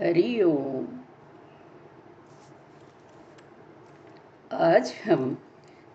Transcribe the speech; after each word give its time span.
हरि 0.00 0.42
ओम। 0.42 0.86
आज 4.52 4.94
हम 5.04 5.38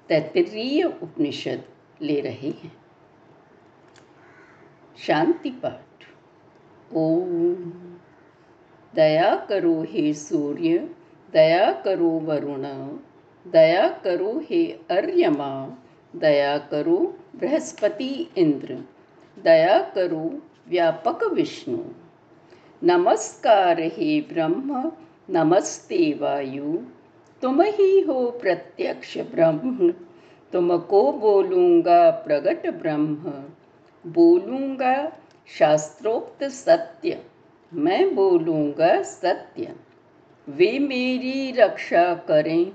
तैतरीय 0.10 0.84
उपनिषद 0.84 1.64
ले 2.02 2.20
रहे 2.22 2.50
हैं। 2.50 2.78
शांति 4.98 5.50
पाठ। 5.50 6.06
ओम। 6.94 7.56
दया 8.96 9.36
करो 9.36 9.86
हे 9.90 10.14
सूर्य, 10.14 10.96
दया 11.34 11.72
करो 11.72 12.10
वरुण, 12.10 12.64
दया 13.52 13.90
करो 13.90 14.42
हे 14.50 14.66
अर्यमा, 14.72 15.78
दया 16.16 16.58
करो 16.58 17.20
बृहस्पति 17.36 18.32
इंद्र, 18.38 18.84
दया 19.44 19.82
करो 19.82 20.42
व्यापक 20.68 21.24
विष्णु। 21.24 22.05
नमस्कार 22.84 23.80
हे 23.80 24.20
ब्रह्म, 24.22 24.92
नमस्ते 25.30 25.98
वायु। 26.22 26.78
तुम 27.42 27.62
ही 27.62 28.02
हो 28.02 28.30
प्रत्यक्ष 28.32 29.18
ब्रह्म 29.18 29.92
तुमको 30.54 31.12
बोलूँगा 31.12 32.10
प्रगट 32.10 32.68
ब्रह्म। 32.82 33.32
बोलूँगा 34.06 34.96
शास्त्रोक्त 35.48 36.44
सत्य, 36.44 37.22
मैं 37.74 38.16
बोलूँगा 38.16 39.02
सत्य। 39.02 39.76
वे 40.48 40.80
मेरी 40.80 41.52
रक्षा 41.52 42.04
करें 42.14 42.66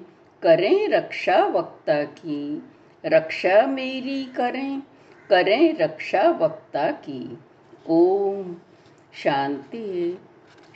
करें 0.43 0.89
रक्षा 0.89 1.45
वक्ता 1.47 2.03
की। 2.05 2.63
रक्षा 3.05 3.67
मेरी 3.67 4.25
करें 4.25 4.83
करें 5.31 5.77
रक्षा 5.79 6.29
वक्ता 6.31 6.91
की। 6.91 7.39
ओम 7.89 8.55
शांति 9.13 10.19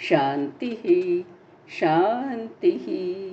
शांति 0.01 0.79
ही 0.85 1.25
शांति 1.69 2.71
ही। 2.71 3.25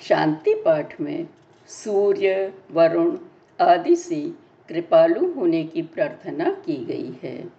शांति 0.00 0.54
पाठ 0.54 1.00
में 1.00 1.28
सूर्य, 1.66 2.54
वरुण 2.70 3.18
आदि 3.60 3.96
से 3.96 4.32
कृपालु 4.68 5.32
होने 5.32 5.64
की 5.64 5.82
प्रार्थना 5.82 6.50
की 6.50 6.76
गई 6.84 7.18
है। 7.22 7.52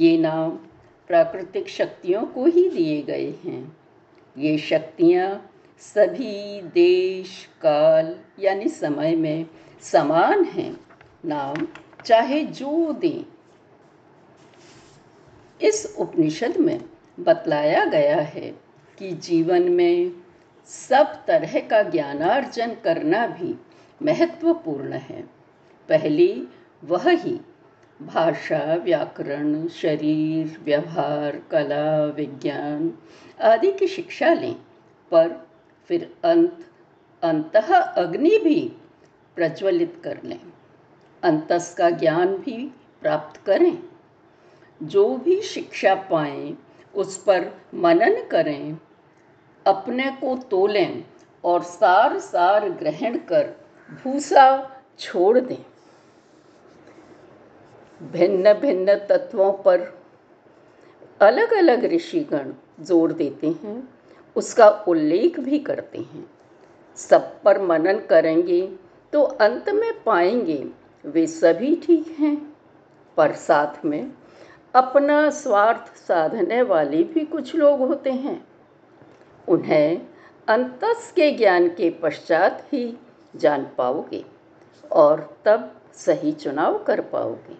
ये 0.00 0.18
नाम 0.18 0.50
प्राकृतिक 1.08 1.68
शक्तियों 1.68 2.26
को 2.26 2.44
ही 2.44 2.70
दिए 2.70 3.02
गए 3.02 3.30
हैं। 3.44 3.76
ये 4.38 4.58
शक्तियाँ 4.58 5.50
सभी 5.78 6.62
देश, 6.62 7.48
काल 7.60 8.16
यानी 8.40 8.68
समय 8.68 9.16
में 9.16 9.46
समान 9.80 10.44
हैं। 10.44 10.80
नाम 11.24 11.66
चाहे 12.06 12.44
जो 12.44 12.92
दें। 12.92 13.24
इस 15.62 15.96
उपनिषद 15.98 16.56
में 16.56 16.80
बतलाया 17.20 17.84
गया 17.84 18.20
है 18.20 18.50
कि 18.98 19.10
जीवन 19.10 19.62
में 19.62 20.12
सब 20.66 21.24
तरह 21.26 21.60
का 21.60 21.82
ज्ञानार्जन 21.82 22.74
करना 22.74 23.26
भी 23.26 23.54
महत्वपूर्ण 24.02 24.92
है। 24.92 25.22
पहली, 25.88 26.48
वह 26.84 27.10
ही 27.10 27.40
भाषा, 28.02 28.74
व्याकरण, 28.74 29.68
शरीर, 29.68 30.60
व्यवहार, 30.64 31.42
कला, 31.50 32.04
विज्ञान 32.04 32.98
आदि 33.40 33.72
की 33.72 33.86
शिक्षा 33.86 34.32
लें। 34.32 34.54
पर 35.10 35.48
फिर 35.88 36.14
अंत 36.24 36.66
अंत 37.22 37.56
अग्नि 37.56 38.38
भी 38.38 38.72
प्रज्वलित 39.36 40.00
कर 40.04 40.18
लें। 40.24 40.40
अंतस 41.22 41.74
का 41.74 41.90
ज्ञान 41.90 42.34
भी 42.36 42.56
प्राप्त 43.02 43.40
करें। 43.46 43.78
जो 44.80 45.06
भी 45.16 45.40
शिक्षा 45.42 45.94
पाएँ, 46.10 46.56
उस 46.94 47.16
पर 47.18 47.50
मनन 47.74 48.22
करें, 48.30 48.78
अपने 49.66 50.10
को 50.20 50.36
तोलें 50.50 51.04
और 51.44 51.62
सार 51.62 52.18
सार 52.18 52.68
ग्रहण 52.70 53.18
कर 53.28 53.54
भूसा 54.04 54.46
छोड़ 54.98 55.38
दें। 55.38 55.64
भिन्न 58.00 58.52
भिन्न 58.52 58.94
तत्वों 59.08 59.52
पर 59.52 59.80
अलग 61.20 61.52
अलग 61.52 61.84
ऋषिगण 61.84 62.52
ज़ोर 62.80 63.12
देते 63.12 63.46
हैं, 63.46 63.88
उसका 64.36 64.68
उल्लेख 64.88 65.38
भी 65.40 65.58
करते 65.58 65.98
हैं। 65.98 66.24
सब 66.98 67.42
पर 67.42 67.60
मनन 67.62 67.98
करेंगे 68.00 68.60
तो 69.12 69.22
अंत 69.22 69.68
में 69.68 69.92
पाएँगे 70.04 70.64
वे 71.04 71.26
सभी 71.26 71.74
ठीक 71.76 72.16
हैं, 72.18 72.36
पर 73.16 73.32
साथ 73.32 73.84
में 73.84 74.12
अपना 74.74 75.28
स्वार्थ 75.30 75.94
साधने 75.96 76.62
वाले 76.62 77.02
भी 77.04 77.24
कुछ 77.24 77.54
लोग 77.54 77.80
होते 77.80 78.10
हैं। 78.10 78.44
उन्हें 79.48 80.06
अंतस 80.48 81.12
के 81.16 81.30
ज्ञान 81.30 81.68
के 81.68 81.90
पश्चात 82.02 82.66
ही 82.72 82.96
जान 83.36 83.66
पाओगे 83.78 84.24
और 84.92 85.20
तब 85.44 85.70
सही 85.94 86.32
चुनाव 86.32 86.78
कर 86.78 87.00
पाओगे। 87.00 87.56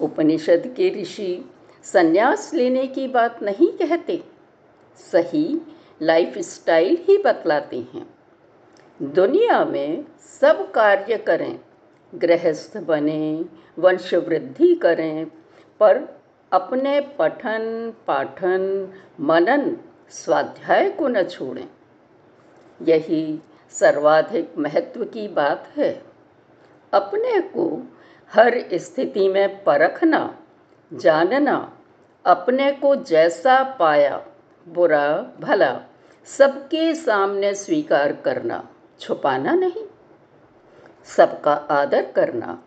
उपनिषद 0.00 0.66
के 0.76 0.88
ऋषि 1.02 1.50
संन्यास 1.84 2.52
लेने 2.54 2.86
की 2.86 3.06
बात 3.08 3.42
नहीं 3.42 3.70
कहते, 3.78 4.22
सही 5.12 5.60
लाइफ 6.02 6.38
स्टाइल 6.38 6.96
ही 7.00 7.16
बतलाते 7.18 7.78
हैं। 7.94 8.06
दुनिया 9.00 9.64
में 9.64 10.04
सब 10.40 10.70
कार्य 10.72 11.16
करें 11.18 11.58
गृहस्थ 12.14 12.76
बने 12.76 13.44
वंश 13.78 14.14
वृद्धि 14.14 14.74
करें, 14.74 15.26
पर 15.80 16.20
अपने 16.52 17.00
पठन, 17.00 17.92
पाठन, 18.06 18.92
मनन, 19.20 19.76
स्वाध्याय 20.10 20.90
को 20.90 21.08
न 21.08 21.22
छोड़ें। 21.22 21.68
यही 22.82 23.42
सर्वाधिक 23.70 24.54
महत्व 24.58 25.04
की 25.04 25.28
बात 25.28 25.72
है। 25.76 26.02
अपने 26.92 27.40
को 27.40 27.82
हर 28.32 28.64
स्थिति 28.74 29.28
में 29.28 29.64
परखना, 29.64 30.38
जानना, 30.92 31.78
अपने 32.26 32.72
को 32.72 32.96
जैसा 32.96 33.62
पाया, 33.62 34.26
बुरा, 34.68 35.32
भला, 35.40 35.80
सबके 36.24 36.94
सामने 36.94 37.54
स्वीकार 37.54 38.12
करना, 38.12 38.68
छुपाना 39.00 39.52
नहीं। 39.54 39.84
सबका 41.06 41.52
आदर 41.52 42.12
करना। 42.12 42.62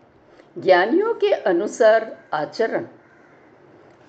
ज्ञानियों 0.58 1.14
के 1.14 1.32
अनुसार 1.32 2.24
आचरण 2.32 2.86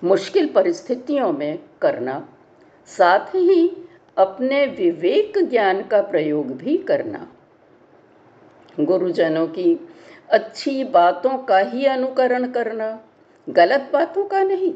मुश्किल 0.03 0.47
परिस्थितियों 0.47 1.31
में 1.33 1.59
करना, 1.81 2.29
साथ 2.87 3.25
ही 3.35 3.87
अपने 4.17 4.65
विवेक 4.65 5.49
ज्ञान 5.49 5.83
का 5.83 6.01
प्रयोग 6.01 6.47
भी 6.47 6.77
करना। 6.77 7.27
गुरुजनों 8.79 9.47
की 9.47 9.89
अच्छी 10.29 10.83
बातों 10.83 11.37
का 11.37 11.57
ही 11.57 11.85
अनुकरण 11.85 12.51
करना, 12.51 13.03
गलत 13.49 13.89
बातों 13.93 14.25
का 14.25 14.43
नहीं, 14.43 14.73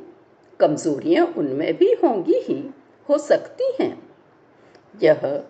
कमजोरियाँ 0.60 1.26
उनमें 1.26 1.78
भी 1.78 1.94
होंगी 2.04 2.40
ही, 2.40 2.70
हो 3.10 3.18
सकती 3.18 3.84
हैं। 3.84 4.10
यह 5.04 5.44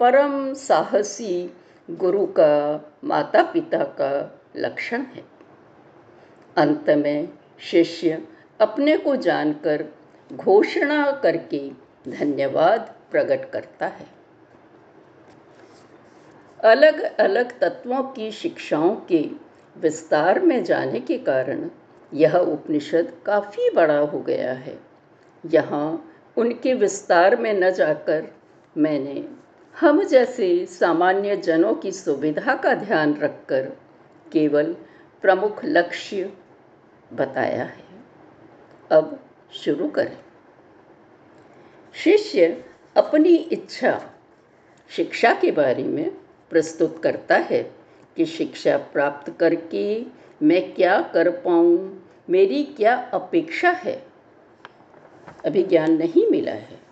परम 0.00 0.54
साहसी 0.54 1.54
गुरु 1.90 2.26
का 2.26 2.80
माता 3.04 3.42
पिता 3.42 3.78
का 3.78 4.40
लक्षण 4.56 5.02
है। 5.02 5.24
अंत 6.56 6.90
में 6.90 7.28
शिष्य 7.60 8.22
अपने 8.60 8.96
को 8.96 9.16
जानकर 9.16 9.84
घोषणा 10.32 11.10
करके 11.12 11.70
धन्यवाद 12.08 12.94
प्रकट 13.10 13.50
करता 13.50 13.86
है। 13.86 14.06
अलग 16.64 17.02
अलग 17.02 17.58
तत्वों 17.60 18.02
की 18.02 18.30
शिक्षाओं 18.30 18.96
के 18.96 19.30
विस्तार 19.76 20.40
में 20.40 20.64
जाने 20.64 21.00
के 21.00 21.18
कारण 21.18 21.70
यह 22.14 22.36
उपनिषद 22.36 23.12
काफ़ी 23.26 23.70
बड़ा 23.70 23.98
हो 23.98 24.20
गया 24.20 24.52
है। 24.52 24.78
यहाँ 25.46 26.12
उनके 26.36 26.74
विस्तार 26.74 27.36
में 27.36 27.52
न 27.52 27.70
जाकर 27.70 28.26
मैंने 28.76 29.39
हम 29.80 30.02
जैसे 30.02 30.66
सामान्य 30.66 31.36
जनों 31.36 31.74
की 31.74 31.92
सुविधा 31.92 32.54
का 32.54 32.74
ध्यान 32.74 33.14
रखकर 33.14 33.62
केवल 34.32 34.76
प्रमुख 35.22 35.60
लक्ष्य 35.64 36.32
बताया 37.12 37.64
है। 37.64 37.84
अब 38.92 39.20
शुरू 39.52 39.88
करें। 39.88 40.18
शिष्य 41.94 42.64
अपनी 42.96 43.34
इच्छा 43.34 44.10
शिक्षा 44.88 45.34
के 45.34 45.50
बारे 45.50 45.84
में 45.84 46.10
प्रस्तुत 46.50 47.02
करता 47.02 47.36
है 47.36 47.72
कि 48.16 48.26
शिक्षा 48.26 48.76
प्राप्त 48.76 49.36
करके 49.40 50.06
मैं 50.42 50.74
क्या 50.74 51.02
कर 51.02 51.30
पाऊँ, 51.30 52.08
मेरी 52.30 52.64
क्या 52.64 53.10
अपेक्षा 53.14 53.70
है। 53.70 54.06
अभी 55.44 55.62
ज्ञान 55.62 55.92
नहीं 55.92 56.30
मिला 56.30 56.52
है। 56.52 56.89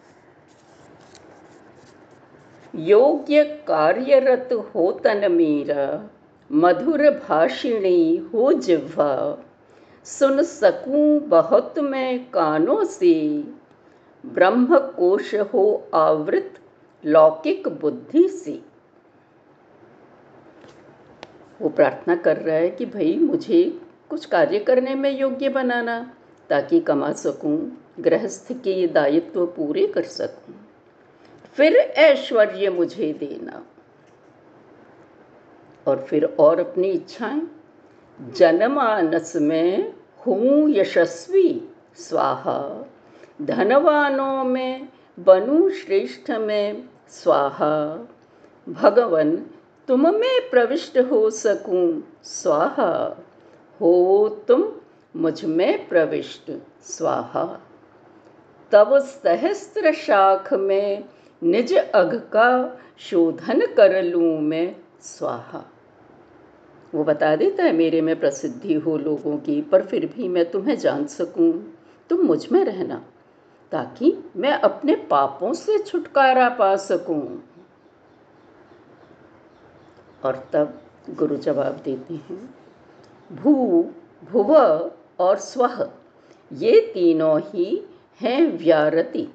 योग्य 2.77 3.45
कार्यरत 3.45 4.49
हो 4.53 4.93
तन 4.93 5.33
मेरा, 5.33 6.11
मधुर 6.53 7.11
भाषिणी 7.11 8.17
हो 8.17 8.53
जिह्वा। 8.53 9.39
सुन 10.05 10.43
सकूँ 10.43 11.21
बहुत 11.21 11.79
मैं 11.79 12.31
कानों 12.31 12.85
से। 12.85 13.45
ब्रह्म 14.27 14.79
कोश 14.79 15.35
हो 15.35 15.89
आवृत 15.95 16.55
लौकिक 17.07 17.69
बुद्धि 17.69 18.29
से। 18.29 18.63
वो 21.63 21.69
प्रार्थना 21.69 22.17
कर 22.17 22.37
रहा 22.37 22.57
है 22.57 22.71
कि 22.71 22.87
भाई 22.87 23.19
मुझे 23.19 23.81
कुछ 24.11 24.25
कार्य 24.25 24.59
करने 24.59 24.95
में 24.95 25.19
योग्य 25.19 25.49
बनाना, 25.49 26.15
ताकि 26.49 26.81
कमा 26.81 27.13
सकूँ, 27.13 27.87
गृहस्थ 28.01 28.53
के 28.53 28.87
दायित्व 28.87 29.47
पूरे 29.47 29.87
कर 29.87 30.03
सकूँ। 30.03 30.55
फिर 31.59 31.77
ऐश्वर्य 31.77 32.71
मुझे 32.71 33.13
देना। 33.13 33.67
और 35.87 36.03
फिर 36.03 36.25
और 36.25 36.61
अपनी 36.61 36.89
इच्छाएँ। 36.89 37.43
जनमानस 38.33 39.37
में 39.37 39.93
हूँ 40.27 40.71
यशस्वी, 40.71 41.75
स्वाहा। 41.97 42.89
धनवानों 43.43 44.45
में 44.45 44.89
बनू 45.19 45.71
श्रेष्ठ 45.71 46.31
में 46.31 46.89
स्वाहा। 47.09 48.09
भगवन, 48.69 49.37
तुम 49.89 50.15
में 50.15 50.51
प्रविष्ट 50.51 50.99
हो 50.99 51.31
सकूँ, 51.31 52.19
स्वाहा। 52.25 53.25
हो 53.81 54.29
तुम, 54.49 54.73
मुझमें 55.17 55.89
प्रविष्ट, 55.89 56.59
स्वाहा। 56.83 57.61
तब 58.71 58.99
सहस्त्र 58.99 59.93
शाख 59.93 60.55
में 60.55 61.05
निज 61.43 61.75
अघ 61.75 62.15
का 62.15 62.79
शोधन 62.99 63.67
कर 63.67 64.03
लूँ 64.03 64.41
मैं, 64.41 64.77
स्वाहा। 65.01 65.65
वो 66.95 67.05
बता 67.05 67.37
देता 67.37 67.65
है, 67.65 67.73
मेरे 67.73 68.01
में 68.01 68.21
प्रसिद्धि 68.21 68.75
हो 68.75 68.97
लोगों 68.97 69.37
की, 69.39 69.63
पर 69.63 69.83
फिर 69.83 70.07
भी 70.07 70.29
मैं 70.29 70.51
तुम्हें 70.51 70.79
जान 70.79 71.07
सकूँ। 71.07 71.53
तुम 72.11 72.21
मुझमें 72.21 72.65
रहना, 72.65 73.05
ताकि 73.73 74.25
मैं 74.37 74.53
अपने 74.53 74.97
पापों 74.97 75.53
से 75.53 75.79
छुटकारा 75.79 76.49
पा 76.49 76.77
सकूँ। 76.77 77.43
और 80.25 80.49
तब 80.53 80.81
गुरु 81.11 81.37
जवाब 81.37 81.81
देते 81.85 82.15
हैं, 82.15 82.55
भू, 83.33 83.83
भुव 84.33 84.55
और 85.19 85.37
स्व, 85.37 85.91
ये 86.53 86.81
तीनों 86.95 87.41
ही 87.41 87.85
हैं 88.21 88.59
व्यारति। 88.59 89.29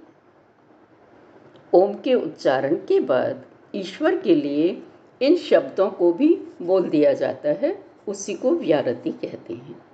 ओम 1.74 1.94
के 1.94 2.14
उच्चारण 2.14 2.76
के 2.76 3.00
बाद 3.00 3.46
ईश्वर 3.76 4.18
के 4.18 4.36
लिए 4.36 4.84
इन 5.22 5.38
शब्दों 5.38 5.90
को 5.90 6.14
भी 6.14 6.42
बोल 6.62 6.90
दिया 6.90 7.14
जाता 7.14 7.50
है, 7.50 7.86
उसी 8.08 8.34
को 8.34 8.52
व्यारति 8.52 9.12
कहते 9.12 9.54
हैं। 9.54 9.86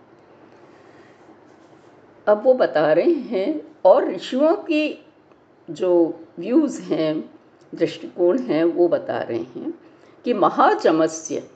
अब 2.27 2.43
वो 2.43 2.53
बता 2.53 2.93
रहे 2.93 3.13
हैं, 3.13 3.61
और 3.85 4.11
ऋषियों 4.11 4.55
के 4.55 4.97
जो 5.69 6.19
व्यूज़ 6.39 6.81
हैं, 6.81 7.29
दृष्टिकोण 7.75 8.39
हैं, 8.39 8.63
वो 8.63 8.87
बता 8.87 9.17
रहे 9.17 9.39
हैं 9.39 9.73
कि 10.25 10.33
महाचमस्य 10.33 11.49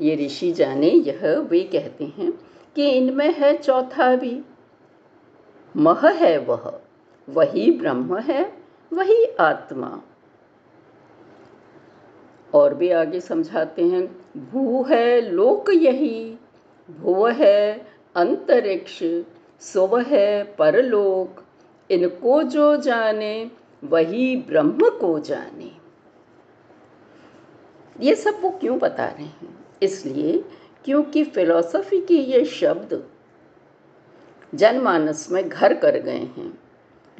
ये 0.00 0.16
ऋषि 0.16 0.52
जाने 0.52 0.90
यह, 0.90 1.38
वे 1.38 1.60
कहते 1.60 2.04
हैं 2.04 2.32
कि 2.76 2.88
इनमें 2.88 3.34
है 3.34 3.56
चौथा 3.56 4.16
भी। 4.16 4.40
मह 5.76 6.08
है 6.08 6.38
वह, 6.38 6.80
वही 7.28 7.70
ब्रह्म 7.70 8.18
है 8.18 8.65
वही 8.92 9.26
आत्मा। 9.40 10.02
और 12.54 12.74
भी 12.74 12.90
आगे 12.90 13.20
समझाते 13.20 13.82
हैं, 13.82 14.16
भू 14.50 14.82
है 14.82 15.20
लोक 15.20 15.70
यही, 15.70 16.38
भुव 16.90 17.28
है 17.28 17.86
अंतरिक्ष, 18.16 19.02
सुव 19.60 19.98
है 20.00 20.44
परलोक। 20.44 21.44
इनको 21.90 22.42
जो 22.42 22.76
जाने, 22.76 23.50
वही 23.84 24.36
ब्रह्म 24.36 24.90
को 25.00 25.18
जाने। 25.18 25.70
ये 28.00 28.14
सब 28.14 28.38
वो 28.40 28.50
क्यों 28.50 28.78
बता 28.78 29.06
रहे 29.06 29.24
हैं? 29.24 29.66
इसलिए 29.82 30.44
क्योंकि 30.84 31.24
फिलॉसफी 31.24 32.00
के 32.00 32.14
ये 32.14 32.44
शब्द 32.44 33.10
जनमानस 34.54 35.30
में 35.30 35.48
घर 35.48 35.74
कर 35.74 35.98
गए 35.98 36.18
हैं। 36.18 36.65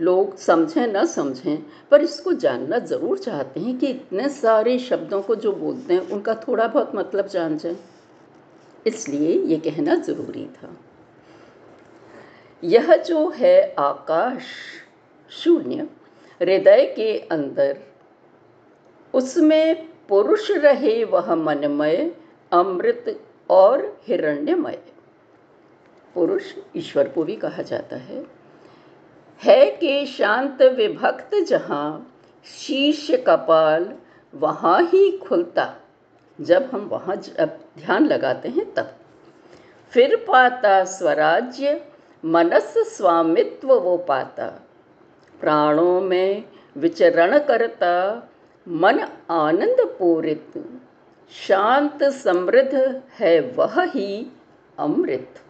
लोग 0.00 0.36
समझें, 0.36 0.86
ना 0.86 1.04
समझें, 1.04 1.62
पर 1.90 2.00
इसको 2.00 2.32
जानना 2.32 2.78
ज़रूर 2.78 3.18
चाहते 3.18 3.60
हैं 3.60 3.78
कि 3.78 3.86
इतने 3.86 4.28
सारे 4.28 4.78
शब्दों 4.78 5.22
को 5.22 5.34
जो 5.36 5.52
बोलते 5.52 5.94
हैं, 5.94 6.08
उनका 6.10 6.34
थोड़ा 6.34 6.66
बहुत 6.66 6.94
मतलब 6.94 7.26
जान 7.26 7.58
जाए। 7.58 7.76
इसलिए 8.86 9.42
ये 9.42 9.56
कहना 9.56 9.94
ज़रूरी 9.94 10.46
था। 10.46 10.76
यह 12.64 12.96
जो 12.96 13.28
है 13.28 13.74
आकाश 13.78 14.42
शून्य, 15.30 15.88
हृदय 16.42 16.92
के 16.96 17.18
अंदर, 17.18 17.78
उसमें 19.14 19.88
पुरुष 20.08 20.50
रहे 20.50 21.04
वह 21.04 21.34
मनमय, 21.34 22.14
अमृत 22.52 23.20
और 23.50 24.00
हिरण्यमय। 24.06 24.78
पुरुष 26.14 26.42
ईश्वर 26.76 27.08
को 27.08 27.24
भी 27.24 27.36
कहा 27.36 27.62
जाता 27.62 27.96
है। 27.96 28.35
है 29.44 29.70
के 29.70 30.06
शांत 30.06 30.62
विभक्त 30.62 31.30
जहाँ 31.48 32.12
शीश 32.44 33.06
कपाल 33.10 33.94
वहाँ 34.34 34.82
ही 34.82 35.18
खुलता। 35.18 35.74
जब 36.40 36.70
हम 36.72 36.80
वहाँ 36.80 37.16
ध्यान 37.16 38.06
लगाते 38.06 38.48
हैं 38.48 38.74
तब। 38.74 38.94
फिर 39.90 40.16
पाता 40.16 40.84
स्वराज्य, 40.84 41.86
मनस 42.24 42.74
स्वामित्व 42.78 43.74
वो 43.74 43.96
पाता। 43.96 44.46
प्राणों 45.40 46.00
में 46.00 46.44
विचरण 46.76 47.38
करता, 47.38 48.28
मन 48.68 49.00
आनंद 49.30 49.76
पूरित। 49.80 50.64
शांत 51.30 52.04
समृद्ध 52.04 53.02
है 53.12 53.40
वह 53.40 53.82
ही 53.82 54.32
अमृत। 54.78 55.40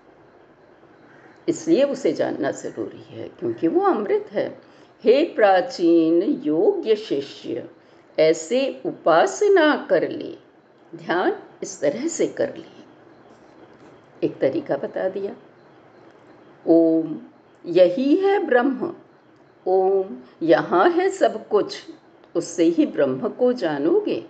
इसलिए 1.48 1.84
उसे 1.84 2.12
जानना 2.12 2.50
ज़रूरी 2.50 3.04
है, 3.08 3.28
क्योंकि 3.28 3.68
वो 3.68 3.80
अमृत 3.80 4.26
है। 4.32 4.60
हे 5.04 5.24
प्राचीन 5.24 6.22
योग्य 6.22 6.96
शिष्य, 6.96 7.70
ऐसे 8.18 8.82
उपासना 8.86 9.86
कर 9.90 10.08
ले। 10.08 10.36
ध्यान 10.94 11.38
इस 11.62 11.80
तरह 11.80 12.08
से 12.08 12.26
कर 12.26 12.56
ले। 12.56 12.76
एक 14.26 14.38
तरीका 14.38 14.76
बता 14.76 15.08
दिया। 15.08 15.36
ओम, 16.66 17.20
यही 17.66 18.16
है 18.16 18.46
ब्रह्म। 18.46 18.94
ओम, 19.66 20.16
यहाँ 20.42 20.90
है 20.90 21.10
सब 21.10 21.48
कुछ। 21.48 21.82
उससे 22.34 22.64
ही 22.64 22.86
ब्रह्म 22.86 23.28
को 23.28 23.52
जानोगे। 23.52 24.26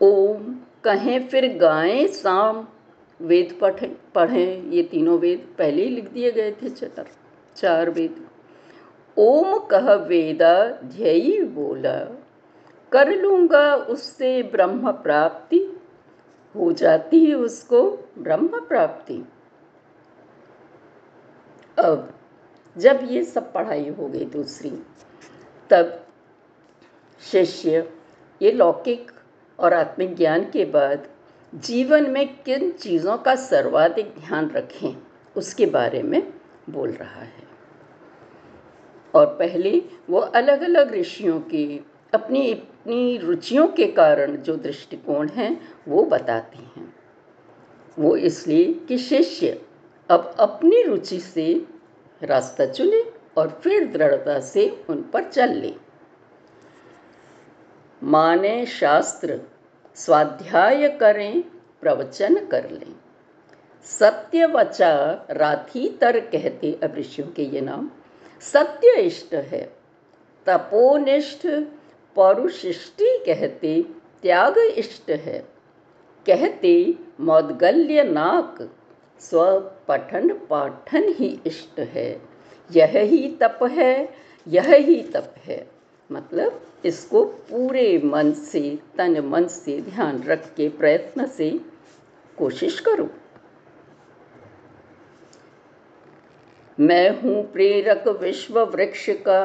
ओम, 0.00 0.56
कहें 0.84 1.28
फिर 1.28 1.58
गाएँ 1.58 2.08
शाम 2.08 2.68
वेद 3.22 3.58
पढ़े, 3.60 3.96
पढ़ें, 4.14 4.62
ये 4.62 4.82
तीनों 4.82 5.18
वेद 5.18 5.54
पहले 5.58 5.82
ही 5.82 5.88
लिख 5.88 6.10
दिए 6.10 6.32
गए 6.32 6.52
थे 6.52 6.68
चार 6.70 7.06
चार 7.56 7.90
वेद। 7.90 8.26
ओम 9.18 9.58
कह 9.58 9.94
वेदा, 9.94 10.68
ध्ययी 10.84 11.42
बोला। 11.42 12.24
कर 12.92 13.10
लूँगा 13.10 13.74
उससे 13.74 14.42
ब्रह्म 14.42 14.92
प्राप्ति, 14.92 15.80
हो 16.56 16.72
जाती 16.72 17.26
है 17.26 17.34
उसको 17.34 18.10
ब्रह्म 18.18 18.48
प्राप्ति। 18.48 19.24
अब, 21.78 22.14
जब 22.78 23.00
ये 23.02 23.24
सब 23.24 23.52
पढ़ाई 23.52 23.88
हो 23.88 24.08
गई 24.08 24.24
दूसरी, 24.24 24.70
तब 25.70 26.06
शिष्य, 27.20 27.92
ये 28.42 28.52
लौकिक 28.52 29.12
और 29.58 29.74
आत्मिक 29.74 30.16
ज्ञान 30.16 30.50
के 30.50 30.64
बाद 30.64 31.08
जीवन 31.54 32.10
में 32.10 32.42
किन 32.42 32.70
चीज़ों 32.70 33.18
का 33.18 33.34
सर्वाधिक 33.34 34.06
ध्यान 34.06 34.50
रखें, 34.50 35.02
उसके 35.36 35.66
बारे 35.66 36.02
में 36.02 36.32
बोल 36.70 36.90
रहा 36.90 37.20
है। 37.20 37.42
और 39.14 39.26
पहले 39.26 39.82
वो 40.10 40.18
अलग 40.18 40.62
अलग 40.62 40.94
ऋषियों 40.94 41.40
के, 41.40 41.80
अपनी 42.14 42.52
अपनी 42.52 43.18
रुचियों 43.18 43.68
के 43.68 43.86
कारण 43.86 44.36
जो 44.36 44.56
दृष्टिकोण 44.56 45.28
हैं, 45.28 45.74
वो 45.88 46.02
बताते 46.02 46.58
हैं। 46.58 46.94
वो 47.98 48.16
इसलिए 48.16 48.74
कि 48.74 48.98
शिष्य 48.98 49.62
अब 50.08 50.36
अपनी 50.38 50.82
रुचि 50.82 51.20
से 51.20 51.66
रास्ता 52.22 52.66
चुने 52.66 53.12
और 53.36 53.60
फिर 53.64 53.86
दृढ़ता 53.86 54.40
से 54.40 54.84
उन 54.90 55.02
पर 55.02 55.24
चल 55.24 55.48
ले। 55.48 55.74
माने 58.02 58.66
शास्त्र 58.66 59.40
स्वाध्याय 59.96 60.88
करें, 60.88 61.42
प्रवचन 61.80 62.46
कर 62.46 62.70
लें। 62.70 62.94
सत्य 63.84 64.46
वचा 64.46 65.26
राथी 65.30 65.88
तर 65.88 66.20
कहते 66.20 66.78
अब 66.82 66.94
ऋषियों 66.94 67.28
के 67.28 67.42
ये 67.42 67.60
नाम। 67.60 67.90
सत्य 68.40 69.00
इष्ट 69.00 69.34
है। 69.34 69.76
तपोनिष्ठ 70.46 71.46
परुशिष्टि 72.16 73.22
कहते 73.26 73.82
त्याग 74.22 74.58
इष्ट 74.58 75.10
है। 75.10 75.38
कहते 76.26 76.94
मौदगल्य 77.20 78.04
नाक 78.04 78.70
स्व 79.20 79.58
पठन 79.88 80.34
पाठन 80.50 81.08
ही 81.08 81.40
इष्ट 81.46 81.80
है। 81.80 82.22
यह 82.72 82.92
ही 82.94 83.36
तप 83.40 83.58
है, 83.62 84.14
यह 84.48 84.74
ही 84.74 85.02
तप 85.02 85.34
है। 85.38 85.66
मतलब 86.12 86.66
इसको 86.84 87.24
पूरे 87.24 88.00
मन 88.04 88.32
से, 88.32 88.78
तन 88.98 89.20
मन 89.24 89.46
से 89.46 89.80
ध्यान 89.80 90.22
रख 90.22 90.54
के, 90.54 90.68
प्रयत्न 90.68 91.26
से 91.26 91.50
कोशिश 92.38 92.80
करो। 92.80 93.08
मैं 96.78 97.20
हूँ 97.20 97.42
प्रेरक 97.52 98.08
विश्व 98.20 98.60
वृक्ष 98.60 99.08
का 99.10 99.42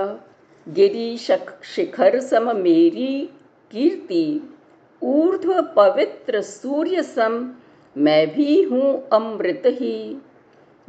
गिरी 0.67 1.17
शिखर 1.17 2.19
सम 2.19 2.55
मेरी 2.57 3.29
कीर्ति, 3.71 4.53
ऊर्ध्व 5.01 5.61
पवित्र 5.75 6.41
सूर्य 6.41 7.03
सम, 7.03 7.55
मैं 7.95 8.27
भी 8.33 8.61
हूँ 8.63 9.07
अमृत 9.13 9.63
ही। 9.65 10.17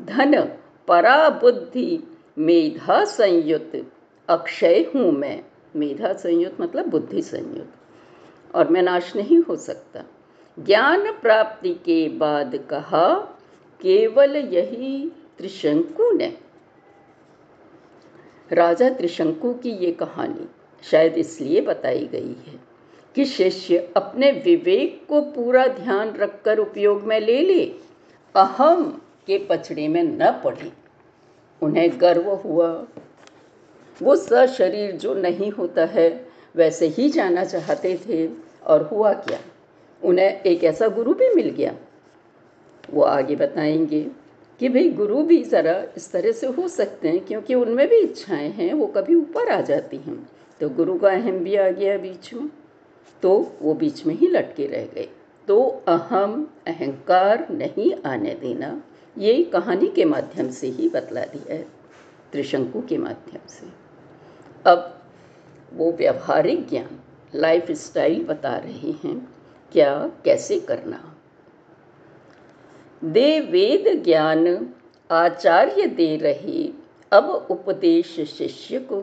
धन 0.01 0.41
परा 0.89 1.29
बुद्धि 1.31 2.03
मेधा 2.39 3.05
संयुक्त 3.05 3.87
अक्षय 4.29 4.91
हूँ 4.95 5.11
मैं। 5.13 5.41
मेधा 5.77 6.13
संयुक्त 6.13 6.61
मतलब 6.61 6.87
बुद्धि 6.87 7.23
संयुक्त। 7.23 7.75
और 8.55 8.69
मैं 8.69 8.83
नाश 8.83 9.17
नहीं 9.17 9.39
हो 9.39 9.57
सकता। 9.57 10.05
ज्ञान 10.59 11.13
प्राप्ति 11.13 11.75
के 11.75 12.09
बाद 12.09 12.57
कहा, 12.57 13.15
केवल 13.81 14.37
यही 14.37 15.13
त्रिशंकु 15.39 16.13
ने। 16.13 16.39
राजा 18.53 18.91
त्रिशंकु 18.91 19.55
की 19.55 19.71
ये 19.71 19.93
कहानी 19.93 20.49
शायद 20.83 21.15
इसलिए 21.15 21.61
बताई 21.61 22.07
गई 22.07 22.37
है 22.47 22.61
कि 23.15 23.25
शिष्य 23.25 23.93
अपने 23.97 24.33
विवेक 24.33 25.07
को 25.09 25.21
पूरा 25.21 25.67
ध्यान 25.67 26.13
रखकर 26.13 26.59
उपयोग 26.59 27.03
में 27.03 27.21
ले 27.21 27.41
ले, 27.41 27.75
अहम 28.37 29.03
के 29.27 29.47
पछड़े 29.51 29.89
में 29.89 30.03
न 30.03 30.41
पड़े। 30.45 30.73
उन्हें 31.63 32.01
गर्व 32.01 32.31
हुआ 32.31 32.87
वो 34.03 34.17
शरीर 34.47 34.93
जो 34.93 35.15
नहीं 35.15 35.51
होता 35.51 35.85
है, 35.85 36.29
वैसे 36.57 36.87
ही 36.87 37.11
जाना 37.11 37.45
चाहते 37.45 38.01
थे 38.09 38.29
और 38.67 38.83
हुआ 38.83 39.13
क्या? 39.13 39.39
उन्हें 40.05 40.41
एक 40.41 40.65
ऐसा 40.65 40.89
गुरु 40.89 41.15
भी 41.15 41.35
मिल 41.35 41.51
गया। 41.51 41.75
वो 42.91 43.03
आगे 43.03 43.37
बताएँगे 43.37 44.07
कि 44.61 44.69
भाई 44.69 44.91
गुरु 44.91 45.23
भी 45.23 45.43
ज़रा 45.45 45.85
इस 45.97 46.13
तरह 46.13 46.33
से 46.33 46.47
हो 46.47 46.69
सकते 46.69 47.09
हैं, 47.09 47.21
क्योंकि 47.21 47.55
उनमें 47.55 47.89
भी 47.89 47.97
इच्छाएँ 47.97 48.51
हैं, 48.51 48.75
वो 48.75 48.87
कभी 48.87 49.15
ऊपर 49.15 49.49
आ 49.49 49.61
जाती 49.61 49.97
हैं। 49.97 50.29
तो 50.61 50.69
गुरु 50.69 50.99
का 50.99 51.09
अहम 51.09 51.39
भी 51.39 51.57
आ 51.57 51.71
गया 51.71 51.99
बीच। 51.99 52.35
में 52.35 52.49
तो 53.23 53.53
वो 53.63 53.75
बीच 53.75 54.07
में 54.07 54.15
ही 54.15 54.27
लटके 54.27 54.67
रह 54.67 54.85
गए। 54.85 55.09
तो 55.49 55.83
अहम 55.89 56.51
अहंकार 56.67 57.47
नहीं 57.51 57.95
आने 58.07 58.35
देना 58.35 58.83
ये 59.19 59.45
कहानी 59.45 59.87
के 59.87 60.05
माध्यम 60.05 60.51
से 60.51 60.67
ही 60.67 60.89
बतला 60.89 61.23
दिया 61.25 61.55
है। 61.55 61.67
त्रिशंकु 62.33 62.81
के 62.81 62.99
माध्यम 62.99 63.41
से। 63.49 63.88
अब 64.67 65.03
वो 65.75 65.93
व्यवहारिक 65.93 66.69
ज्ञान 66.69 67.01
लाइफ 67.35 67.71
स्टाइल 67.71 68.25
बता 68.25 68.57
रहे 68.57 68.91
हैं, 68.91 69.29
क्या, 69.73 70.11
कैसे 70.25 70.61
करना? 70.61 71.15
दे 73.05 73.41
वेद 73.41 74.05
ज्ञान 74.05 74.69
आचार्य 75.11 75.87
दे 75.87 76.17
रहे, 76.17 76.73
अब 77.13 77.47
उपदेश 77.51 78.21
शिष्य 78.21 78.79
को। 78.79 79.01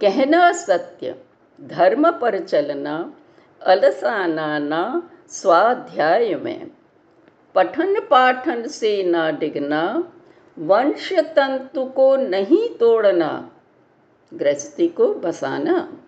कहना 0.00 0.52
सत्य, 0.52 1.14
धर्म 1.60 2.10
पर 2.10 2.40
चलना 2.40 3.14
अलसाना 3.62 5.10
स्वाध्याय 5.28 6.34
में 6.34 6.70
पठन 7.54 8.00
पाठन 8.00 8.66
से 8.66 9.02
ना 9.02 9.30
डिगना, 9.30 10.12
वंश 10.58 11.12
तंतु 11.12 11.84
को 11.84 12.16
नहीं 12.16 12.68
तोड़ना। 12.68 13.50
गृहस्थी 14.38 14.88
को 14.88 15.14
बसाना। 15.14 15.98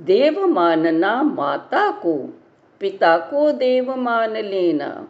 देव 0.00 0.46
मानना 0.46 1.22
माता 1.22 1.90
को, 1.90 2.14
पिता 2.80 3.16
को 3.18 3.50
देव 3.52 3.94
मान 3.96 4.36
लेना। 4.36 5.08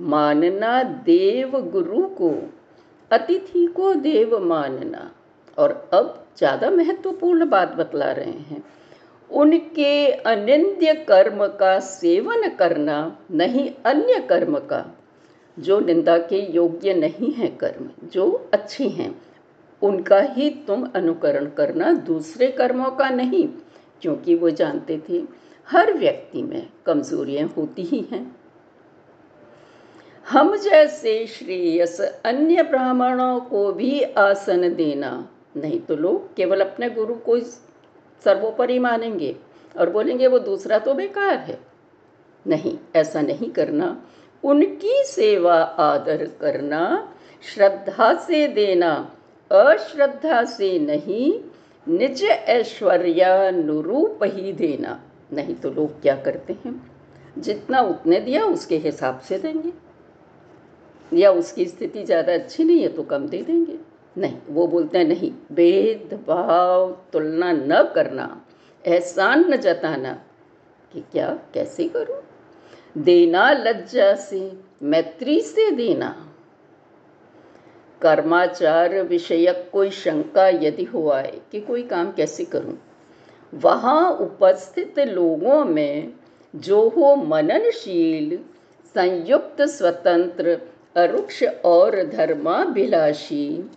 मानना 0.00 0.82
देव 0.82 1.60
गुरु 1.60 2.02
को, 2.02 2.34
अतिथि 3.10 3.66
को 3.66 3.94
देव 3.94 4.38
मानना 4.38 5.10
और 5.58 5.90
अब 5.92 6.26
ज़्यादा 6.38 6.70
महत्वपूर्ण 6.70 7.48
बात 7.48 7.74
बतला 7.74 8.10
रहे 8.12 8.38
हैं। 8.50 8.64
उनके 9.30 10.06
अनिंद्य 10.10 10.92
कर्म 10.94 11.46
का 11.46 11.78
सेवन 11.78 12.48
करना 12.48 13.18
नहीं 13.30 13.70
अन्य 13.86 14.20
कर्म 14.20 14.58
का। 14.58 14.84
जो 15.58 15.80
निंदा 15.80 16.18
के 16.18 16.40
योग्य 16.52 16.94
नहीं 16.94 17.32
है 17.32 17.48
कर्म, 17.48 17.88
जो 18.08 18.50
अच्छे 18.52 18.88
हैं। 18.88 19.22
उनका 19.82 20.20
ही 20.20 20.50
तुम 20.66 20.84
अनुकरण 20.94 21.46
करना 21.46 21.92
दूसरे 21.92 22.46
कर्मों 22.46 22.90
का 22.90 23.08
नहीं, 23.10 23.48
क्योंकि 24.02 24.34
वो 24.34 24.50
जानते 24.50 25.02
थे 25.08 25.22
हर 25.68 25.92
व्यक्ति 25.94 26.42
में 26.42 26.68
कमजोरियाँ 26.86 27.48
होती 27.48 27.82
ही 27.82 28.00
हैं। 28.12 28.36
हम 30.26 30.56
जैसे 30.56 31.26
श्रेयस 31.26 32.00
अन्य 32.00 32.62
ब्राह्मणों 32.62 33.40
को 33.40 33.72
भी 33.72 34.00
आसन 34.02 34.74
देना, 34.74 35.28
नहीं 35.56 35.80
तो 35.80 35.96
लोग 35.96 36.34
केवल 36.34 36.60
अपने 36.60 36.90
गुरु 36.90 37.14
को 37.14 37.38
सर्वोपरि 37.40 38.78
मानेंगे 38.78 39.36
और 39.78 39.90
बोलेंगे, 39.90 40.26
वो 40.26 40.38
दूसरा 40.38 40.78
तो 40.78 40.94
बेकार 40.94 41.36
है। 41.36 41.58
नहीं, 42.46 42.78
ऐसा 42.96 43.20
नहीं 43.20 43.50
करना। 43.50 44.04
उनकी 44.44 45.02
सेवा 45.04 45.54
आदर 45.62 46.24
करना, 46.40 47.12
श्रद्धा 47.54 48.14
से 48.14 48.46
देना 48.48 49.14
अश्रद्धा 49.52 50.44
से 50.44 50.78
नहीं, 50.78 51.40
निज 51.88 52.24
ऐश्वर्यानुरूप 52.24 54.18
ही 54.22 54.52
देना। 54.52 55.02
नहीं 55.32 55.54
तो 55.54 55.70
लोग 55.70 56.02
क्या 56.02 56.16
करते 56.16 56.52
हैं? 56.52 56.90
जितना 57.38 57.80
उतने 57.80 58.20
दिया, 58.20 58.44
उसके 58.44 58.76
हिसाब 58.76 59.20
से 59.20 59.38
देंगे। 59.38 59.72
या 61.16 61.30
उसकी 61.30 61.64
स्थिति 61.64 62.04
ज़्यादा 62.04 62.34
अच्छी 62.34 62.64
नहीं 62.64 62.82
है 62.82 62.88
तो 62.88 63.02
कम 63.02 63.28
दे 63.28 63.42
देंगे। 63.42 63.78
नहीं, 64.18 64.36
वो 64.48 64.66
बोलते 64.66 64.98
हैं, 64.98 65.04
नहीं 65.04 65.32
भेदभाव 65.52 66.98
तुलना 67.12 67.52
न 67.52 67.92
करना, 67.94 68.44
एहसान 68.86 69.52
न 69.52 69.56
जताना। 69.56 70.22
कि 70.92 71.00
क्या? 71.00 71.38
कैसे 71.54 71.84
करूँ? 71.88 72.22
देना 73.02 73.50
लज्जा 73.50 74.14
से, 74.14 74.52
मैत्री 74.82 75.40
से 75.40 75.70
देना। 75.70 76.27
कर्माचार 78.02 79.02
विषयक 79.02 79.70
कोई 79.72 79.90
शंका 79.90 80.48
यदि 80.48 80.84
हो 80.84 81.10
आए 81.10 81.40
कि 81.52 81.60
कोई 81.60 81.82
काम 81.82 82.12
कैसे 82.12 82.44
करूँ? 82.44 82.78
वहाँ 83.54 84.12
उपस्थित 84.12 84.98
लोगों 84.98 85.64
में 85.64 86.12
जो 86.56 86.88
हो 86.88 87.16
मननशील, 87.16 88.38
संयुक्त, 88.94 89.62
स्वतंत्र, 89.62 90.60
अरुक्ष 90.96 91.44
और 91.64 92.06
धर्माभिलाषी, 92.06 93.70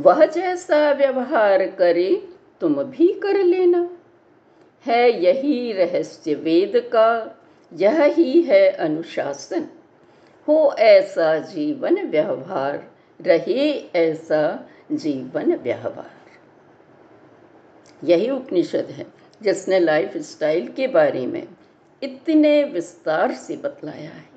वह 0.00 0.26
जैसा 0.26 0.92
व्यवहार 0.92 1.66
करे, 1.66 2.28
तुम 2.60 2.74
भी 2.74 3.20
कर 3.22 3.44
लेना। 3.44 3.90
है 4.86 5.24
यही 5.24 5.72
रहस्य 5.72 6.34
वेद 6.34 6.72
का, 6.76 7.40
यह 7.74 8.02
ही 8.02 8.42
है 8.42 8.70
अनुशासन। 8.70 9.68
हो 10.48 10.74
ऐसा 10.78 11.38
जीवन 11.38 12.06
व्यवहार। 12.06 12.91
रहे 13.22 13.70
ऐसा 13.94 14.68
जीवन 14.92 15.54
व्यवहार। 15.54 16.10
यही 18.04 18.30
उपनिषद 18.30 18.86
है 18.90 19.06
जिसने 19.42 19.78
लाइफ 19.78 20.16
स्टाइल 20.16 20.68
के 20.68 20.86
बारे 20.86 21.26
में 21.26 21.48
इतने 22.02 22.64
विस्तार 22.64 23.32
से 23.32 23.56
बतलाया 23.56 24.10
है। 24.10 24.32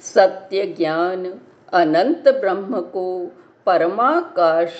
सत्य 0.00 0.66
ज्ञान 0.66 1.40
अनंत 1.72 2.28
ब्रह्म 2.28 2.80
को 2.80 3.26
परमाकाश 3.66 4.72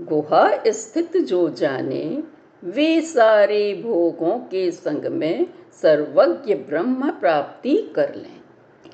गुहा 0.00 0.50
स्थित 0.66 1.16
जो 1.16 1.48
जाने, 1.48 2.22
वे 2.64 3.00
सारे 3.00 3.74
भोगों 3.74 4.38
के 4.38 4.70
संग 4.70 5.06
में 5.06 5.46
सर्वज्ञ 5.72 6.54
ब्रह्म 6.54 7.10
प्राप्ति 7.10 7.92
कर 7.96 8.14
लें। 8.14 8.40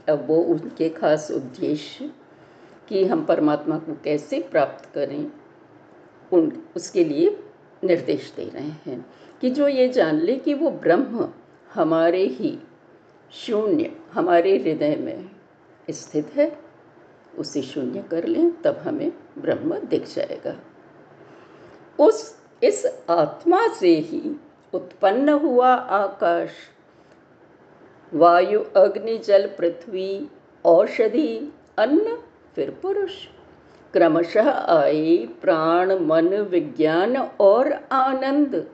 अब 0.08 0.26
वो 0.26 0.36
उनके 0.36 0.88
खास 0.88 1.30
उद्देश्य 1.30 2.12
कि 2.88 3.04
हम 3.04 3.24
परमात्मा 3.24 3.78
को 3.78 3.96
कैसे 4.04 4.40
प्राप्त 4.40 4.94
करें, 4.94 5.32
उन, 6.32 6.62
उसके 6.76 7.04
लिए 7.04 7.44
निर्देश 7.84 8.32
दे 8.36 8.44
रहे 8.44 8.68
हैं 8.68 9.06
कि 9.40 9.50
जो 9.50 9.68
ये 9.68 9.88
जान 9.88 10.20
ले 10.20 10.36
कि 10.36 10.54
वो 10.54 10.70
ब्रह्म 10.70 11.32
हमारे 11.74 12.22
ही 12.22 12.58
शून्य, 13.30 13.96
हमारे 14.12 14.58
हृदय 14.58 14.96
में 14.96 15.30
स्थित 15.90 16.30
है, 16.36 16.58
उसे 17.38 17.62
शून्य 17.62 18.02
कर 18.02 18.24
लें, 18.24 18.62
तब 18.62 18.76
हमें 18.76 19.12
ब्रह्म 19.38 19.78
दिख 19.78 20.02
जाएगा। 20.14 20.60
उस, 22.04 22.38
इस 22.62 22.86
आत्मा 23.10 23.68
से 23.68 23.94
ही 23.98 24.40
उत्पन्न 24.72 25.28
हुआ 25.28 25.74
आकाश। 25.74 26.50
वायु, 28.14 28.64
अग्नि, 28.76 29.18
जल, 29.18 29.46
पृथ्वी, 29.46 30.28
औषधि, 30.64 31.52
अन्न, 31.78 32.18
फिर 32.54 32.70
पुरुष। 32.82 33.12
क्रमशः 33.92 34.50
आए 34.50 35.16
प्राण, 35.16 35.98
मन, 35.98 36.28
विज्ञान 36.28 37.16
और 37.40 37.72
आनंद। 37.92 38.70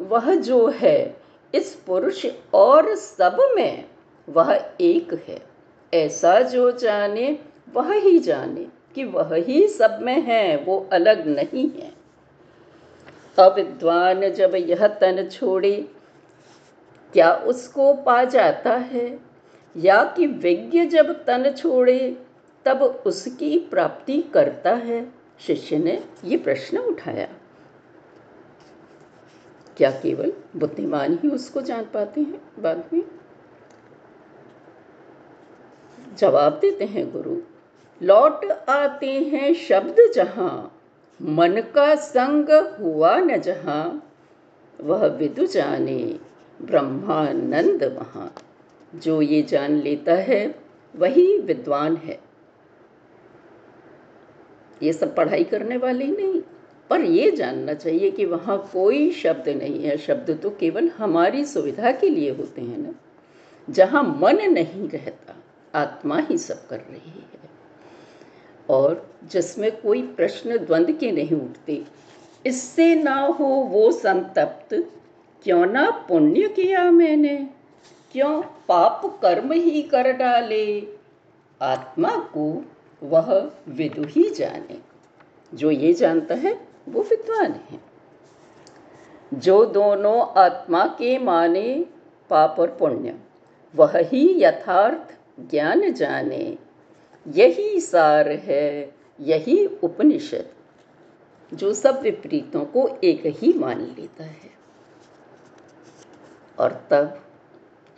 वह 0.00 0.34
जो 0.34 0.68
है, 0.68 1.16
इस 1.54 1.74
पुरुष 1.74 2.26
और 2.54 2.94
सब 2.94 3.36
में, 3.54 3.84
वह 4.28 4.70
एक 4.80 5.24
है। 5.28 5.42
ऐसा 5.94 6.40
जो 6.40 6.70
जाने, 6.70 7.38
वह 7.74 7.92
ही 7.92 8.18
जाने 8.18 8.66
कि 8.94 9.04
वह 9.04 9.34
ही 9.34 9.68
सब 9.68 9.98
में 10.02 10.22
है, 10.22 10.56
वो 10.56 10.88
अलग 10.92 11.26
नहीं 11.26 11.70
है। 11.70 12.01
अविद्वान 13.38 14.28
जब 14.28 14.54
यह 14.54 14.86
तन 14.86 15.28
छोड़े, 15.28 15.88
क्या 17.12 17.34
उसको 17.34 17.94
पा 17.94 18.24
जाता 18.24 18.76
है? 18.76 19.18
या 19.76 20.04
कि 20.04 20.26
विज्ञ 20.26 20.84
जब 20.86 21.24
तन 21.24 21.50
छोड़े, 21.50 22.22
तब 22.64 22.82
उसकी 22.82 23.58
प्राप्ति 23.58 24.22
करता 24.22 24.74
है? 24.74 25.12
शिष्य 25.40 25.78
ने 25.78 26.04
ये 26.24 26.36
प्रश्न 26.36 26.78
उठाया। 26.78 27.28
क्या 29.76 29.90
केवल 29.90 30.32
बुद्धिमान 30.56 31.18
ही 31.22 31.28
उसको 31.28 31.60
जान 31.60 31.84
पाते 31.84 32.20
हैं? 32.20 32.42
बाद 32.58 32.84
में 32.92 33.02
जवाब 36.16 36.58
देते 36.58 36.84
हैं 36.84 37.12
गुरु। 37.12 37.36
लौट 38.02 38.44
आते 38.68 39.06
हैं 39.06 39.54
शब्द 39.54 39.96
जहाँ 40.14 40.78
मन 41.22 41.60
का 41.74 41.94
संग 41.94 42.50
हुआ 42.80 43.18
न 43.18 43.36
जहाँ, 43.36 44.12
वह 44.80 45.06
विदु 45.06 45.46
जाने 45.46 46.18
ब्रह्मानंद 46.62 47.84
वहाँ। 47.84 48.34
जो 48.94 49.22
ये 49.22 49.42
जान 49.42 49.76
लेता 49.76 50.14
है, 50.14 50.54
वही 50.96 51.38
विद्वान 51.38 51.96
है। 51.96 52.20
ये 54.82 54.92
सब 54.92 55.16
पढ़ाई 55.16 55.44
करने 55.44 55.76
वाले 55.76 56.06
नहीं, 56.06 56.42
पर 56.90 57.00
ये 57.00 57.30
जानना 57.30 57.74
चाहिए 57.74 58.10
कि 58.10 58.24
वहाँ 58.24 58.70
कोई 58.72 59.12
शब्द 59.12 59.48
नहीं 59.48 59.84
है। 59.84 59.96
शब्द 59.96 60.38
तो 60.42 60.50
केवल 60.50 60.88
हमारी 60.88 61.44
सुविधा 61.44 61.92
के 61.92 62.08
लिए 62.08 62.30
होते 62.30 62.62
हैं 62.62 62.78
ना। 62.78 62.94
जहाँ 63.70 64.02
मन 64.02 64.52
नहीं 64.52 64.88
रहता, 64.88 65.34
आत्मा 65.74 66.18
ही 66.18 66.38
सब 66.38 66.68
कर 66.68 66.78
रही 66.78 67.10
है। 67.10 67.50
और 68.70 69.11
जिसमें 69.30 69.80
कोई 69.80 70.02
प्रश्न 70.02 70.58
द्वंद्व 70.58 70.92
के 70.92 71.12
नहीं 71.12 71.36
उठते। 71.36 71.84
इससे 72.46 72.94
ना 72.94 73.14
हो 73.14 73.44
वो 73.44 73.92
संतप्त, 73.92 74.90
क्यों 75.42 75.66
ना 75.66 75.90
पुण्य 75.90 76.48
किया 76.48 76.90
मैंने? 76.90 77.48
क्यों 78.12 78.42
पाप 78.68 79.18
कर्म 79.22 79.52
ही 79.52 79.82
कर 79.82 80.12
डाले? 80.12 80.86
आत्मा 81.62 82.08
को 82.08 82.64
वह 83.02 83.50
विदु 83.68 84.02
ही 84.02 84.30
जाने। 84.30 84.78
जो 85.54 85.70
ये 85.70 85.92
जानता 85.92 86.34
है, 86.34 86.68
वो 86.88 87.02
विद्वान 87.02 87.52
है। 87.52 87.80
जो 89.34 89.64
दोनों 89.64 90.26
आत्मा 90.42 90.86
के 90.86 91.18
माने, 91.18 91.84
पाप 92.30 92.56
और 92.58 92.76
पुण्य, 92.80 93.14
वह 93.76 93.92
ही 93.94 94.44
यथार्थ 94.44 95.16
ज्ञान 95.50 95.92
जाने। 95.92 96.58
यही 97.28 97.80
सार 97.80 98.28
है 98.28 99.01
यही 99.22 99.66
उपनिषद 99.82 100.50
जो 101.52 101.72
सब 101.74 102.00
विपरीतों 102.02 102.64
को 102.64 102.88
एक 103.04 103.22
ही 103.26 103.52
मान 103.52 103.80
लेता 103.98 104.24
है। 104.24 104.50
और 106.58 106.72
तब 106.90 107.20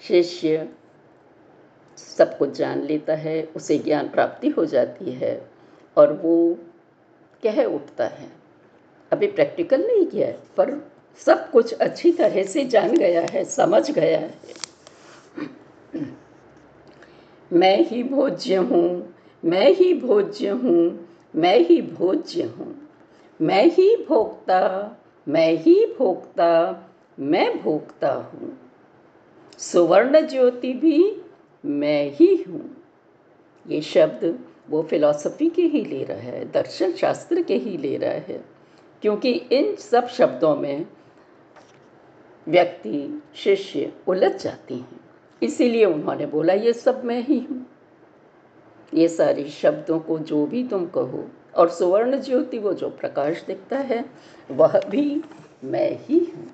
शिष्य 0.02 0.68
सब 1.98 2.36
कुछ 2.38 2.50
जान 2.50 2.82
लेता 2.82 3.14
है, 3.14 3.42
उसे 3.56 3.78
ज्ञान 3.78 4.08
प्राप्ति 4.08 4.48
हो 4.48 4.64
जाती 4.64 5.12
है 5.12 5.50
और 5.96 6.12
वो 6.12 6.58
कह 7.42 7.64
उठता 7.64 8.06
है, 8.06 8.28
अभी 9.12 9.26
प्रैक्टिकल 9.26 9.86
नहीं 9.86 10.06
किया 10.06 10.26
है, 10.26 10.38
पर 10.56 10.90
सब 11.26 11.50
कुछ 11.50 11.72
अच्छी 11.72 12.12
तरह 12.12 12.42
से 12.42 12.64
जान 12.64 12.96
गया 12.96 13.26
है, 13.30 13.44
समझ 13.44 13.90
गया 13.90 14.18
है। 14.18 14.34
मैं 17.50 17.78
ही 17.86 18.02
भोज्य 18.02 18.56
हूँ, 18.56 19.14
मैं 19.44 19.70
ही 19.70 19.92
भोज्य 19.94 20.48
हूँ 20.48 21.03
मैं 21.36 21.58
ही 21.58 21.82
भोज्य 21.82 22.42
हूँ। 22.42 22.88
मैं 23.40 23.66
ही 23.66 23.96
भोक्ता, 24.08 24.90
मैं 25.28 25.52
ही 25.52 25.86
भोक्ता, 25.98 26.82
मैं 27.20 27.62
भोक्ता 27.62 28.12
हूँ। 28.12 28.58
सुवर्ण 29.58 30.26
ज्योति 30.26 30.72
भी 30.72 31.22
मैं 31.64 32.10
ही 32.10 32.44
हूँ। 32.48 32.84
ये 33.68 33.80
शब्द 33.80 34.38
वो 34.70 34.82
फिलॉसफी 34.82 35.48
के 35.48 35.62
ही 35.62 35.84
ले 35.84 36.04
रहा 36.04 36.18
है, 36.18 36.50
दर्शन 36.52 36.92
शास्त्र 36.92 37.42
के 37.42 37.56
ही 37.56 37.76
ले 37.76 37.96
रहा 37.96 38.10
है, 38.10 38.44
क्योंकि 39.02 39.32
इन 39.32 39.76
सब 39.76 40.06
शब्दों 40.06 40.56
में 40.56 40.86
व्यक्ति, 42.48 43.22
शिष्य 43.34 43.92
उलझ 44.08 44.42
जाती 44.42 44.74
हैं। 44.74 45.00
इसीलिए 45.42 45.84
उन्होंने 45.84 46.26
बोला, 46.26 46.52
ये 46.52 46.72
सब 46.72 47.04
मैं 47.04 47.22
ही 47.22 47.38
हूँ। 47.38 47.66
ये 48.94 49.08
सारे 49.08 49.48
शब्दों 49.48 50.00
को 50.00 50.18
जो 50.18 50.46
भी 50.46 50.68
तुम 50.68 50.86
कहो, 50.86 51.28
और 51.56 51.68
सुवर्ण 51.68 52.20
ज्योति 52.20 52.58
वो 52.58 52.74
जो 52.74 52.90
प्रकाश 52.90 53.44
दिखता 53.46 53.78
है, 53.78 54.04
वह 54.50 54.80
भी 54.80 55.22
मैं 55.64 55.98
ही 56.00 56.18
हूँ। 56.18 56.50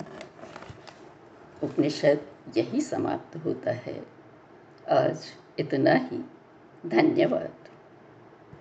उपनिषद 1.63 2.19
यही 2.57 2.81
समाप्त 2.81 3.45
होता 3.45 3.71
है। 3.71 4.07
आज 4.89 5.25
इतना 5.59 5.95
ही। 5.95 6.25
धन्यवाद। 6.87 7.51